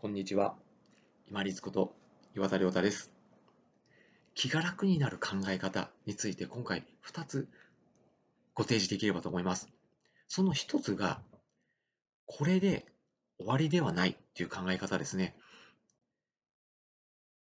[0.00, 0.54] こんにちは。
[1.28, 1.92] 今立こと
[2.34, 3.12] 岩田亮太です。
[4.34, 7.48] 気が楽になる考え方について今回2つ
[8.54, 9.68] ご提示できればと思います。
[10.26, 11.20] その1つが、
[12.24, 12.86] これで
[13.36, 15.36] 終わりではないという考え方ですね。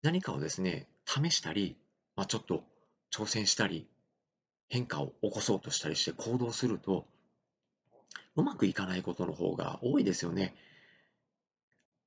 [0.00, 1.76] 何かをですね、試したり、
[2.16, 2.64] まあ、ちょっと
[3.14, 3.86] 挑戦したり、
[4.70, 7.06] 変化を起こそうとしたりして行動すると、
[8.34, 10.54] うまくいかないことの方が多いですよね。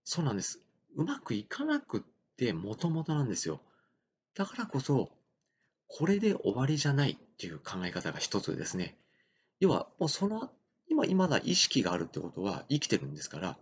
[0.04, 0.60] そうなんです。
[0.96, 2.02] うまくいかなくっ
[2.38, 3.61] てもともとなんですよ。
[4.36, 5.10] だからこそ、
[5.88, 8.97] これで終わりじゃないっていう考え方が一つですね。
[9.60, 10.52] 要は、もうその、
[10.89, 13.58] 今、今だ意識があるってことは生きてるんですから、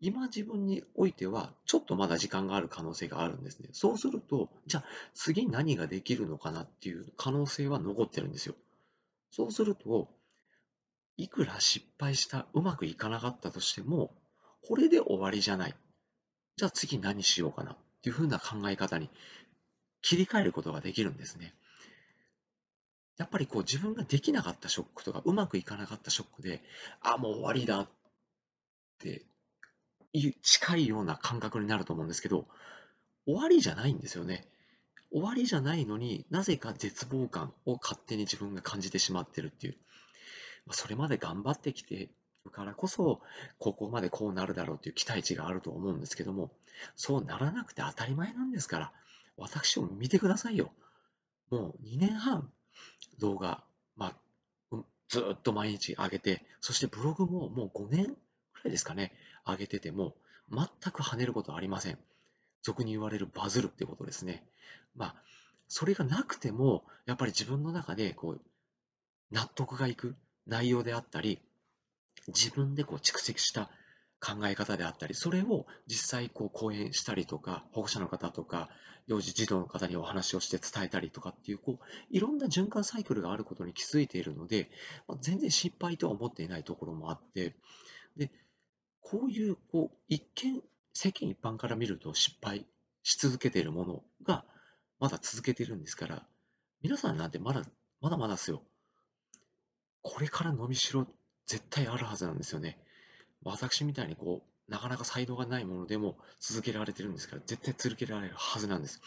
[0.00, 3.68] 今自分においては、ちょっとまだ時間がある可能性があるんですね。
[3.72, 8.54] そうすると、じゃあ次何ができるのかなっていう可能性は残ってるんですよ。
[9.30, 10.08] そうすると、
[11.16, 14.12] いくら失敗した、うまくいかなかったとしても、
[14.66, 15.74] これで終わりじゃない。
[16.56, 19.10] じゃあ次何しようかなっていうふうな考え方に
[20.02, 21.54] 切り替えることができるんですね。
[23.18, 26.62] やっぱりこう自分ができなかったショックとかうまくいかなかったショックで、
[27.00, 27.88] あ、もう終わりだっ
[28.98, 29.22] て
[30.42, 32.46] 近いような感覚になると思うんですけど、
[33.26, 34.48] 終わりじゃないんですよね。
[35.12, 39.76] 終わりじゃないのになぜか絶望感を勝手に自分が感じてしまってるっていう。
[40.70, 42.08] それまで頑張ってきて
[42.50, 43.20] からこそ、
[43.58, 46.50] ここまでこうなるだろうという期待値があると思うんですけども、
[46.96, 48.92] そうならなくて当たり前なんですから、
[49.36, 50.72] 私を見てくださいよ。
[51.50, 52.50] もう2年半
[53.18, 53.64] 動画、
[53.96, 54.14] ま
[54.72, 54.76] あ、
[55.08, 59.12] ずっと毎日上げて、そしてブログももう5年くらいですかね、
[59.46, 60.16] 上げてても、
[60.50, 61.98] 全く跳ねることはありません。
[62.62, 64.44] 俗に言われるバズるってことですね。
[64.94, 65.14] まあ、
[65.68, 68.40] それがなくても、やっぱり自分の中でこう
[69.30, 71.40] 納得がいく内容であったり、
[72.28, 73.70] 自分でこう蓄積した
[74.20, 78.68] 考え方であったり、それを実際こう講演したりとか、保護者の方とか、
[79.08, 84.70] 幼児児童の方にお話をして伝えたりとかっていう、こう、いろんな循環サイクルがあることに気づいているので、
[85.08, 87.56] まあ、全然失敗とは思っていないところもあって、
[88.16, 88.30] で、
[89.00, 90.62] こういう、こう、一見、
[90.94, 92.66] 世間一般から見ると失敗
[93.02, 94.44] し続けているものが、
[95.00, 96.24] まだ続けているんですから、
[96.80, 97.64] 皆さんなんてまだ、
[98.00, 98.62] まだまだですよ。
[100.02, 101.08] これから伸びしろ
[101.46, 102.78] 絶対あるはずなんですよね。
[103.44, 109.00] 私みたいにこう、なかなか才能がないものでも続けられてるんですから、絶対続けられるはずなんです。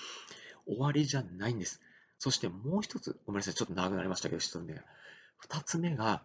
[0.68, 1.82] 終わりじゃないんです。
[2.20, 4.82] そしてもう一つ、ごめんなさい、ちょっと長くなりましたけど、一つ目。
[5.38, 6.24] 二つ目が、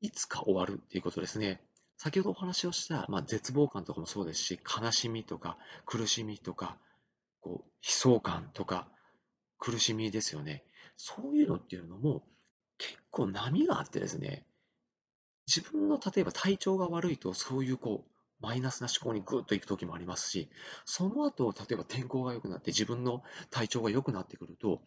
[0.00, 1.60] いつか終わるっていうことですね。
[1.96, 6.78] 先ほどお話をした、まあ、絶望感とかもそうですし、悲しみとか苦しみとか、
[7.40, 8.88] こう悲壮感とか
[9.58, 10.64] 苦しみですよね。
[10.96, 12.22] そういうのっていうのも
[12.78, 14.46] 結構波があってですね、
[15.54, 20.48] 自分の例えば体調が悪いと、そういうこう、マイナスな思考にぐっといく時もありますし、
[20.84, 24.80] その後、例えば天候が良くなって自分の体調が良くなってくると、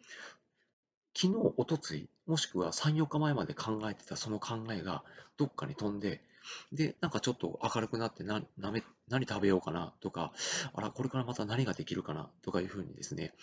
[1.14, 5.04] 昨日、おとつい、もしくは3、4日前まで考えてたその考えが
[5.36, 6.22] どっかに飛んで、
[6.72, 10.32] で、なんかちょっと明るくなってななめ何食べようかなとか、
[10.72, 13.34] あら、これからまた何ができるかなとかいうふうにですね、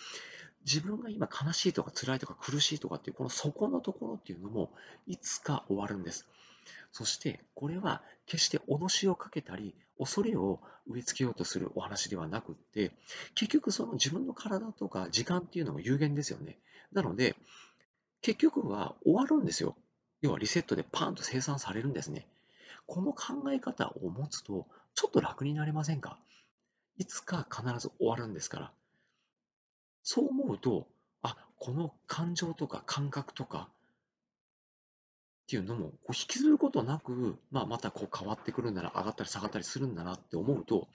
[0.64, 4.70] 自分が今悲しいとか辛いとか苦しいとかっていうこの底のところっていうのも
[5.06, 6.28] いつか終わるんです。
[6.90, 12.92] そしてこれは決して脅しをかけたり恐れを植え付けようとするお話ではなくって
[13.34, 16.58] 結局その自分の体とか時間っていうのも有限ですよね。
[16.92, 17.36] なので
[18.20, 19.76] 結局は終わるんですよ。
[20.20, 22.26] 要はリセットでパーンと生産されるんですね。
[22.86, 26.18] この考え方を持つとちょっと楽になれませんか？
[26.98, 28.72] いつか必ず終わるんですから。
[30.02, 30.86] そう思うと
[31.22, 33.68] あこの感情とか感覚とか
[35.52, 40.88] っていうのもこう引きずることなく、まあ、またこう変わってくるんだな、上がったり下がったりするんだなって思うと、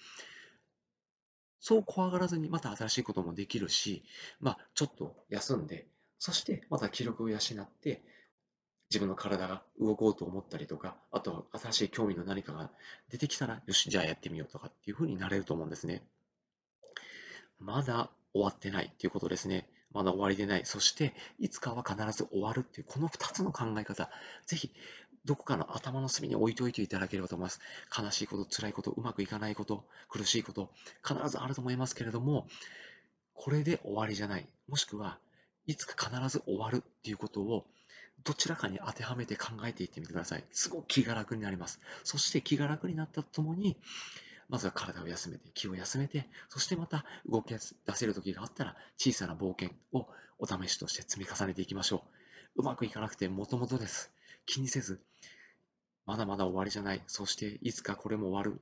[1.60, 4.04] そう怖がらずにまた新しいこともできるし、
[4.40, 5.86] まあ、ちょっと休んで、
[6.18, 8.02] そしてまた気力を養って、
[8.90, 12.72] 自分の体が動こうと思ったりとか、あとは新しい興味の何かが
[13.12, 16.02] 出てきたら、よし、じゃあやってみようとかっていうふうになれると思うんですね。
[17.60, 19.70] まだ終わってないっていうことですね。
[19.98, 20.62] まだ終わりでない。
[20.66, 24.12] そして、いつかは必ず終わるっていう、この2つの考え方、
[24.46, 24.72] ぜひ、
[25.26, 27.60] どこかの頭の隅に置いておいていただければと思います。
[27.98, 30.72] 悲しいこと、辛いこと、うまくいかないこと、苦しいこと、
[31.04, 32.48] 必ずあると思いますけれども、
[33.34, 34.48] これで終わりじゃない。
[34.68, 35.18] もしくは、
[35.66, 37.66] いつか必ず終わるっていうことを、
[38.24, 40.44] どちらかに当てはめて考えていってみてください。
[40.52, 41.80] すごく気が楽になります。
[42.04, 43.78] そして気が楽になったとともに、
[44.50, 47.60] まずは体を休めて、気を休めて、そしてまた動き出
[47.94, 50.08] せる時があったら、小さな冒険を
[50.40, 52.04] お試しとして積み重ねていきましょ
[52.56, 52.62] う。
[52.62, 54.12] うまくいかなくてもともとです。
[54.46, 55.02] 気にせず、
[56.06, 57.04] まだまだ終わりじゃない。
[57.08, 58.62] そしていつかこれも終わる。